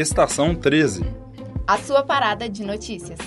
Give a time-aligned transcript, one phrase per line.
[0.00, 1.02] Estação 13.
[1.66, 3.18] A sua parada de notícias.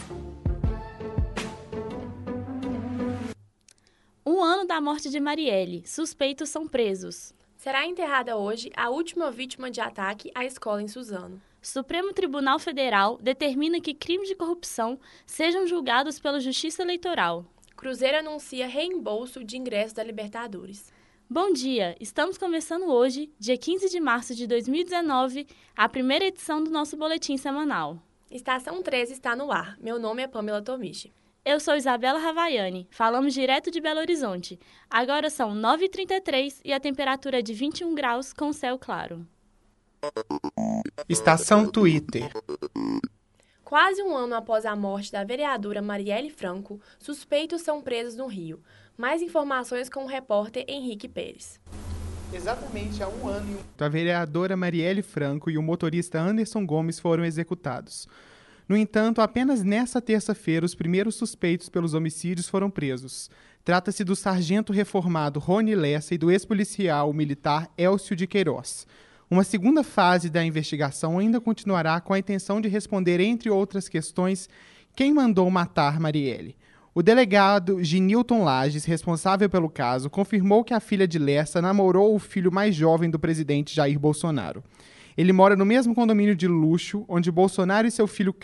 [4.26, 5.86] Um ano da morte de Marielle.
[5.86, 7.34] Suspeitos são presos.
[7.58, 11.42] Será enterrada hoje a última vítima de ataque à escola em Suzano.
[11.62, 17.44] Supremo Tribunal Federal determina que crimes de corrupção sejam julgados pela Justiça Eleitoral.
[17.76, 20.90] Cruzeiro anuncia reembolso de ingressos da Libertadores.
[21.34, 21.96] Bom dia!
[21.98, 27.38] Estamos começando hoje, dia 15 de março de 2019, a primeira edição do nosso boletim
[27.38, 27.98] semanal.
[28.30, 29.78] Estação 13 está no ar.
[29.80, 31.14] Meu nome é Pamela Tomichi.
[31.46, 34.60] Eu sou Isabela Ravaiani, falamos direto de Belo Horizonte.
[34.90, 39.26] Agora são 9h33 e a temperatura é de 21 graus com céu claro.
[41.08, 42.30] Estação Twitter.
[43.72, 48.62] Quase um ano após a morte da vereadora Marielle Franco, suspeitos são presos no Rio.
[49.02, 51.60] Mais informações com o repórter Henrique Pérez.
[52.32, 53.58] Exatamente há um ano.
[53.80, 58.08] A vereadora Marielle Franco e o motorista Anderson Gomes foram executados.
[58.70, 63.28] No entanto, apenas nessa terça-feira, os primeiros suspeitos pelos homicídios foram presos.
[63.66, 68.86] Trata-se do sargento reformado Rony Lessa e do ex-policial militar Elcio de Queiroz.
[69.32, 74.48] Uma segunda fase da investigação ainda continuará com a intenção de responder, entre outras questões,
[74.96, 76.56] quem mandou matar Marielle.
[76.94, 82.20] O delegado Ginilton Lages, responsável pelo caso, confirmou que a filha de Lessa namorou o
[82.20, 84.62] filho mais jovem do presidente Jair Bolsonaro.
[85.18, 88.36] Ele mora no mesmo condomínio de luxo onde Bolsonaro e seu filho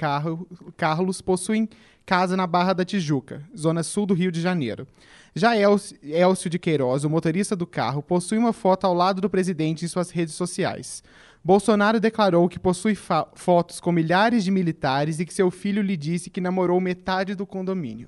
[0.77, 1.67] Carlos possuem
[2.05, 4.87] casa na Barra da Tijuca, zona sul do Rio de Janeiro.
[5.35, 9.83] Já Elcio de Queiroz, o motorista do carro, possui uma foto ao lado do presidente
[9.83, 11.03] em suas redes sociais.
[11.43, 16.29] Bolsonaro declarou que possui fotos com milhares de militares e que seu filho lhe disse
[16.29, 18.07] que namorou metade do condomínio.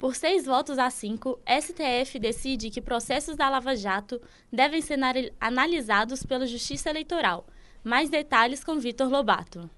[0.00, 4.18] Por seis votos a cinco, STF decide que processos da Lava Jato
[4.50, 4.98] devem ser
[5.38, 7.46] analisados pela Justiça Eleitoral.
[7.84, 9.68] Mais detalhes com Vitor Lobato.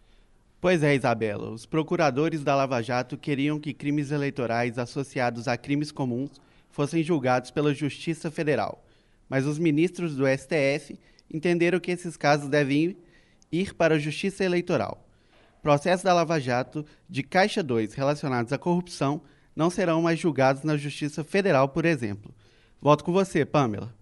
[0.60, 1.50] Pois é, Isabela.
[1.50, 7.50] Os procuradores da Lava Jato queriam que crimes eleitorais associados a crimes comuns fossem julgados
[7.50, 8.86] pela Justiça Federal.
[9.28, 10.96] Mas os ministros do STF
[11.28, 12.96] entenderam que esses casos devem
[13.50, 15.04] ir para a Justiça Eleitoral.
[15.60, 19.20] Processos da Lava Jato de Caixa 2 relacionados à corrupção
[19.54, 22.34] não serão mais julgados na Justiça Federal, por exemplo.
[22.80, 23.94] Volto com você, Pamela.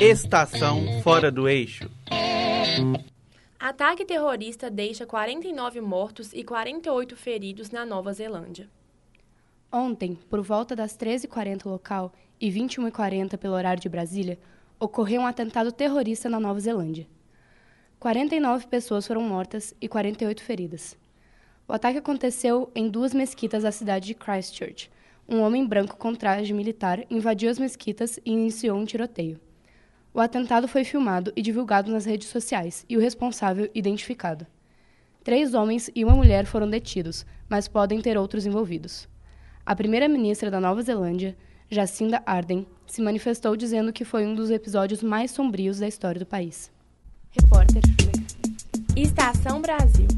[0.00, 1.90] Estação Fora do Eixo.
[3.58, 8.68] Ataque terrorista deixa 49 mortos e 48 feridos na Nova Zelândia.
[9.72, 14.38] Ontem, por volta das 13h40 local e 21h40 pelo horário de Brasília,
[14.78, 17.06] ocorreu um atentado terrorista na Nova Zelândia.
[17.98, 20.96] 49 pessoas foram mortas e 48 feridas.
[21.68, 24.88] O ataque aconteceu em duas mesquitas da cidade de Christchurch.
[25.28, 29.40] Um homem branco com traje militar invadiu as mesquitas e iniciou um tiroteio.
[30.14, 34.46] O atentado foi filmado e divulgado nas redes sociais e o responsável identificado.
[35.24, 39.08] Três homens e uma mulher foram detidos, mas podem ter outros envolvidos.
[39.64, 41.36] A primeira-ministra da Nova Zelândia,
[41.68, 46.26] Jacinda Ardern, se manifestou dizendo que foi um dos episódios mais sombrios da história do
[46.26, 46.70] país.
[47.32, 47.82] Repórter
[48.96, 50.15] Estação Brasil.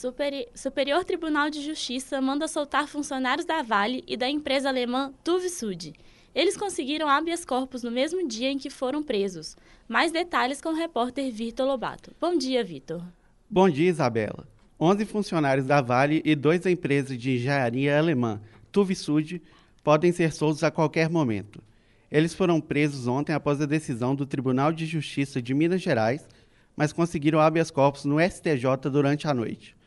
[0.00, 5.92] Superi Superior Tribunal de Justiça manda soltar funcionários da Vale e da empresa alemã Tuvisud.
[6.34, 9.58] Eles conseguiram habeas corpus no mesmo dia em que foram presos.
[9.86, 12.12] Mais detalhes com o repórter Vitor Lobato.
[12.18, 13.02] Bom dia, Vitor.
[13.50, 14.48] Bom dia, Isabela.
[14.80, 18.40] 11 funcionários da Vale e dois da empresa de engenharia alemã,
[18.72, 19.42] Tuvisud,
[19.84, 21.62] podem ser soltos a qualquer momento.
[22.10, 26.26] Eles foram presos ontem após a decisão do Tribunal de Justiça de Minas Gerais,
[26.74, 29.78] mas conseguiram habeas corpus no STJ durante a noite.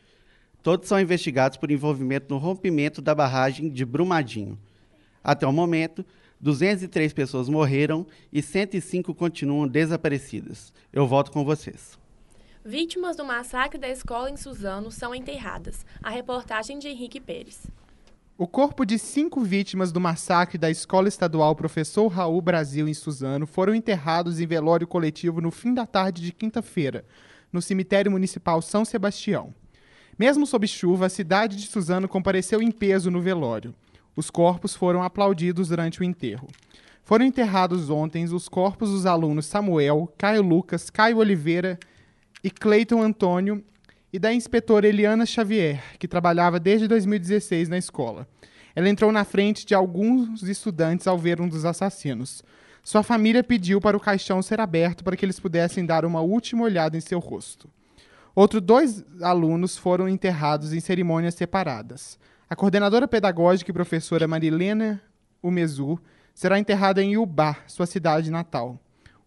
[0.64, 4.58] Todos são investigados por envolvimento no rompimento da barragem de Brumadinho.
[5.22, 6.02] Até o momento,
[6.40, 10.72] 203 pessoas morreram e 105 continuam desaparecidas.
[10.90, 11.98] Eu volto com vocês.
[12.64, 15.84] Vítimas do massacre da escola em Suzano são enterradas.
[16.02, 17.66] A reportagem de Henrique Pérez.
[18.38, 23.46] O corpo de cinco vítimas do massacre da Escola Estadual Professor Raul Brasil em Suzano
[23.46, 27.04] foram enterrados em velório coletivo no fim da tarde de quinta-feira,
[27.52, 29.54] no cemitério municipal São Sebastião.
[30.18, 33.74] Mesmo sob chuva, a cidade de Suzano compareceu em peso no velório.
[34.14, 36.46] Os corpos foram aplaudidos durante o enterro.
[37.02, 41.78] Foram enterrados ontem os corpos dos alunos Samuel, Caio Lucas, Caio Oliveira
[42.42, 43.62] e Cleiton Antônio
[44.12, 48.28] e da inspetora Eliana Xavier, que trabalhava desde 2016 na escola.
[48.76, 52.42] Ela entrou na frente de alguns estudantes ao ver um dos assassinos.
[52.84, 56.62] Sua família pediu para o caixão ser aberto para que eles pudessem dar uma última
[56.62, 57.68] olhada em seu rosto.
[58.34, 62.18] Outros dois alunos foram enterrados em cerimônias separadas.
[62.50, 65.00] A coordenadora pedagógica e professora Marilena
[65.40, 66.00] Umezu
[66.34, 68.80] será enterrada em Ubá, sua cidade natal.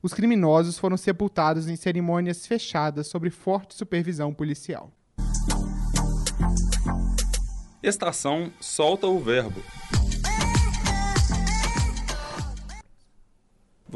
[0.03, 4.91] Os criminosos foram sepultados em cerimônias fechadas sob forte supervisão policial.
[7.81, 9.61] Estação solta o verbo.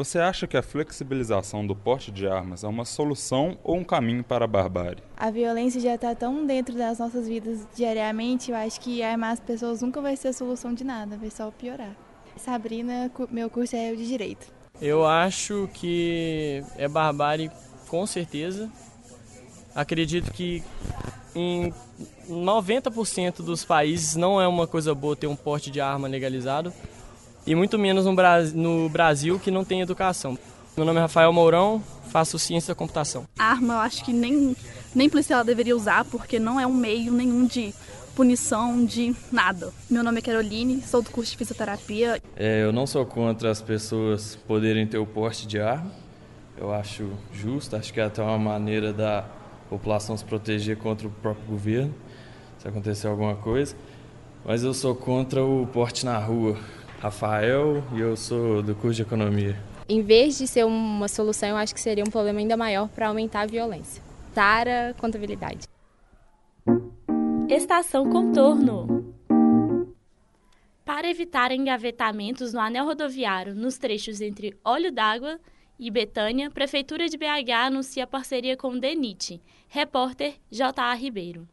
[0.03, 4.24] Você acha que a flexibilização do porte de armas é uma solução ou um caminho
[4.24, 5.03] para a barbárie?
[5.15, 9.39] A violência já está tão dentro das nossas vidas diariamente, eu acho que armar as
[9.39, 11.95] pessoas nunca vai ser a solução de nada, vai só piorar.
[12.36, 14.48] Sabrina, meu curso é o de Direito.
[14.81, 17.51] Eu acho que é barbárie
[17.88, 18.71] com certeza.
[19.75, 20.63] Acredito que
[21.36, 21.71] em
[22.27, 26.74] 90% dos países não é uma coisa boa ter um porte de arma legalizado
[27.45, 28.13] e muito menos no,
[28.53, 30.38] no Brasil que não tem educação.
[30.75, 33.25] Meu nome é Rafael Mourão, faço ciência da computação.
[33.38, 34.55] Arma eu acho que nem,
[34.95, 37.73] nem policial deveria usar porque não é um meio nenhum de
[38.15, 39.71] punição de nada.
[39.89, 42.21] Meu nome é Caroline, sou do curso de fisioterapia.
[42.35, 45.91] É, eu não sou contra as pessoas poderem ter o porte de arma.
[46.57, 49.25] Eu acho justo, acho que é até uma maneira da
[49.69, 51.94] população se proteger contra o próprio governo,
[52.59, 53.75] se acontecer alguma coisa.
[54.45, 56.57] Mas eu sou contra o porte na rua.
[57.01, 59.57] Rafael e eu sou do curso de economia.
[59.89, 63.07] Em vez de ser uma solução, eu acho que seria um problema ainda maior para
[63.07, 64.03] aumentar a violência.
[64.36, 65.68] Tara, contabilidade.
[67.50, 69.15] Estação Contorno.
[70.86, 75.39] Para evitar engavetamentos no anel rodoviário nos trechos entre Olho d'Água
[75.80, 79.42] e Betânia, Prefeitura de BH anuncia parceria com o DENIT.
[79.68, 80.94] Repórter J.A.
[80.94, 81.47] Ribeiro.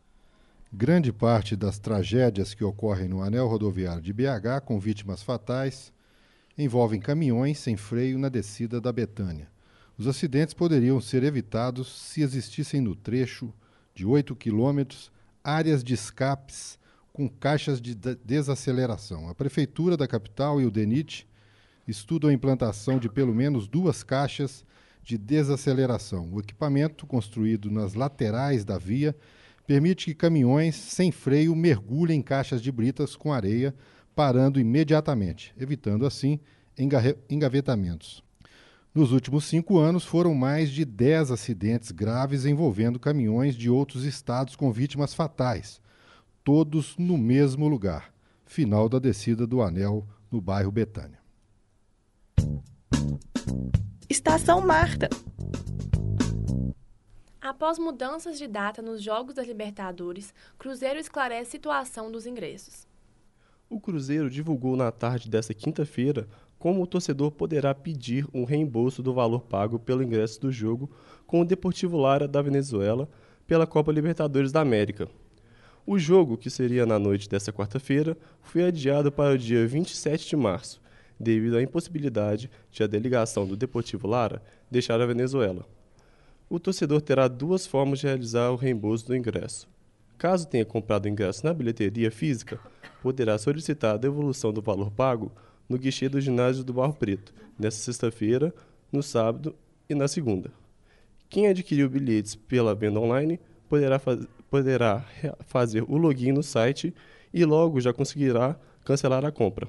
[0.72, 5.90] Grande parte das tragédias que ocorrem no anel rodoviário de BH com vítimas fatais
[6.58, 9.48] envolvem caminhões sem freio na descida da Betânia.
[9.96, 13.50] Os acidentes poderiam ser evitados se existissem no trecho
[13.94, 15.10] de 8 quilômetros
[15.42, 16.78] áreas de escapes
[17.14, 19.26] com caixas de desaceleração.
[19.30, 21.26] A Prefeitura da capital e o DENIT
[21.86, 24.66] estudam a implantação de pelo menos duas caixas
[25.02, 26.28] de desaceleração.
[26.30, 29.16] O equipamento, construído nas laterais da via,
[29.68, 33.74] permite que caminhões sem freio mergulhem em caixas de britas com areia,
[34.16, 36.40] parando imediatamente, evitando assim
[37.28, 38.24] engavetamentos.
[38.94, 44.56] Nos últimos cinco anos, foram mais de dez acidentes graves envolvendo caminhões de outros estados
[44.56, 45.82] com vítimas fatais,
[46.42, 48.10] todos no mesmo lugar,
[48.46, 51.18] final da descida do anel no bairro Betânia.
[54.08, 55.10] Estação Marta.
[57.40, 62.84] Após mudanças de data nos Jogos da Libertadores, Cruzeiro esclarece situação dos ingressos.
[63.70, 66.26] O Cruzeiro divulgou na tarde desta quinta-feira
[66.58, 70.90] como o torcedor poderá pedir um reembolso do valor pago pelo ingresso do jogo
[71.28, 73.08] com o Deportivo Lara da Venezuela
[73.46, 75.08] pela Copa Libertadores da América.
[75.86, 80.36] O jogo, que seria na noite desta quarta-feira, foi adiado para o dia 27 de
[80.36, 80.82] março,
[81.20, 85.64] devido à impossibilidade de a delegação do Deportivo Lara deixar a Venezuela
[86.48, 89.68] o torcedor terá duas formas de realizar o reembolso do ingresso.
[90.16, 92.58] Caso tenha comprado o ingresso na bilheteria física,
[93.02, 95.30] poderá solicitar a devolução do valor pago
[95.68, 98.52] no guichê do ginásio do Barro Preto, nesta sexta-feira,
[98.90, 99.54] no sábado
[99.88, 100.50] e na segunda.
[101.28, 105.04] Quem adquiriu bilhetes pela venda online poderá, faz, poderá
[105.46, 106.94] fazer o login no site
[107.32, 109.68] e logo já conseguirá cancelar a compra.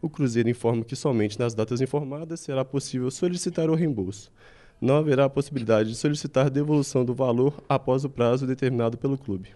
[0.00, 4.32] O Cruzeiro informa que somente nas datas informadas será possível solicitar o reembolso
[4.80, 9.50] não haverá a possibilidade de solicitar devolução do valor após o prazo determinado pelo clube.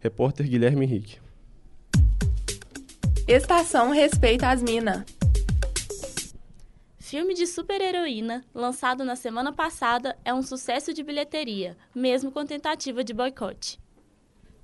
[0.00, 1.18] Repórter Guilherme Henrique.
[3.26, 5.04] Estação Respeita as Minas.
[6.98, 13.02] Filme de super-heroína, lançado na semana passada, é um sucesso de bilheteria, mesmo com tentativa
[13.04, 13.78] de boicote.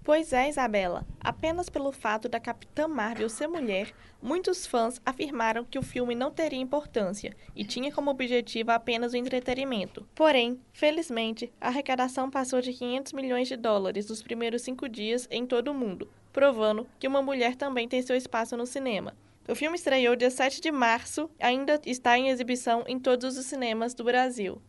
[0.04, 1.06] Pois é, Isabela.
[1.21, 6.32] Apenas pelo fato da Capitã Marvel ser mulher, muitos fãs afirmaram que o filme não
[6.32, 10.04] teria importância e tinha como objetivo apenas o entretenimento.
[10.12, 15.47] Porém, felizmente, a arrecadação passou de 500 milhões de dólares nos primeiros cinco dias em
[15.47, 19.14] todo o mundo, provando que uma mulher também tem seu espaço no cinema.
[19.49, 23.94] O filme estreou dia 7 de março, ainda está em exibição em todos os cinemas
[23.94, 24.61] do Brasil.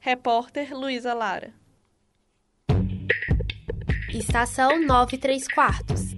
[0.00, 1.54] Repórter Luísa Lara.
[4.14, 6.12] Estação 93 quartos.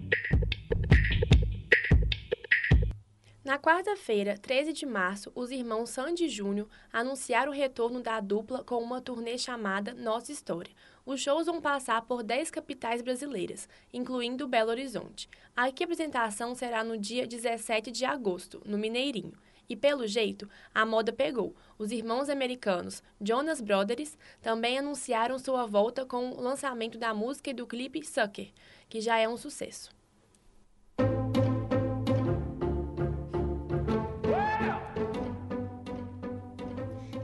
[3.45, 8.83] Na quarta-feira, 13 de março, os irmãos Sandy Júnior anunciaram o retorno da dupla com
[8.83, 10.73] uma turnê chamada Nossa História.
[11.07, 15.29] Os shows vão passar por 10 capitais brasileiras, incluindo Belo Horizonte.
[15.55, 19.35] A apresentação será no dia 17 de agosto, no Mineirinho.
[19.69, 21.55] E pelo jeito, a moda pegou.
[21.79, 27.55] Os irmãos americanos Jonas Brothers também anunciaram sua volta com o lançamento da música e
[27.55, 28.51] do clipe Sucker,
[28.89, 29.91] que já é um sucesso.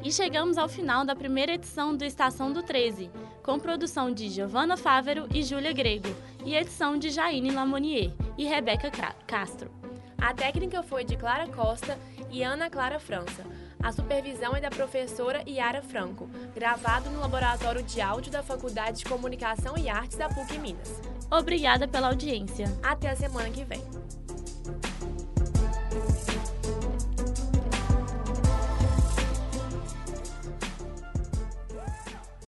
[0.03, 3.11] E chegamos ao final da primeira edição do Estação do 13,
[3.45, 6.09] com produção de Giovanna Fávero e Júlia Grego,
[6.45, 8.91] e edição de Jaine Lamonier e Rebeca
[9.27, 9.71] Castro.
[10.19, 11.99] A técnica foi de Clara Costa
[12.31, 13.45] e Ana Clara França.
[13.83, 19.05] A supervisão é da professora Yara Franco, gravado no Laboratório de Áudio da Faculdade de
[19.05, 21.01] Comunicação e Artes da PUC Minas.
[21.31, 22.67] Obrigada pela audiência.
[22.83, 23.83] Até a semana que vem.